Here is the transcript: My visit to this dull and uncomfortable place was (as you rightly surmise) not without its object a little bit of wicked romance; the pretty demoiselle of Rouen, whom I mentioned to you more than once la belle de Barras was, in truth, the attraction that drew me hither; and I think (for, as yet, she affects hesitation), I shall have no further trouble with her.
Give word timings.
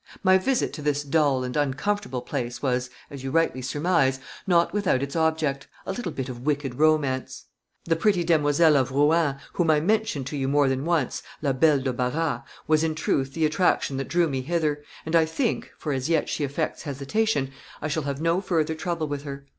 My 0.23 0.39
visit 0.39 0.73
to 0.73 0.81
this 0.81 1.03
dull 1.03 1.43
and 1.43 1.55
uncomfortable 1.55 2.23
place 2.23 2.59
was 2.59 2.89
(as 3.11 3.23
you 3.23 3.29
rightly 3.29 3.61
surmise) 3.61 4.19
not 4.47 4.73
without 4.73 5.03
its 5.03 5.15
object 5.15 5.67
a 5.85 5.91
little 5.91 6.11
bit 6.11 6.27
of 6.27 6.43
wicked 6.43 6.73
romance; 6.79 7.45
the 7.85 7.95
pretty 7.95 8.23
demoiselle 8.23 8.77
of 8.77 8.89
Rouen, 8.89 9.35
whom 9.53 9.69
I 9.69 9.79
mentioned 9.79 10.25
to 10.25 10.37
you 10.37 10.47
more 10.47 10.67
than 10.67 10.85
once 10.85 11.21
la 11.43 11.53
belle 11.53 11.81
de 11.81 11.93
Barras 11.93 12.41
was, 12.65 12.83
in 12.83 12.95
truth, 12.95 13.35
the 13.35 13.45
attraction 13.45 13.97
that 13.97 14.07
drew 14.07 14.27
me 14.27 14.41
hither; 14.41 14.81
and 15.05 15.15
I 15.15 15.25
think 15.25 15.71
(for, 15.77 15.93
as 15.93 16.09
yet, 16.09 16.29
she 16.29 16.43
affects 16.43 16.81
hesitation), 16.81 17.51
I 17.79 17.87
shall 17.87 18.01
have 18.01 18.19
no 18.19 18.41
further 18.41 18.73
trouble 18.73 19.07
with 19.07 19.21
her. 19.21 19.45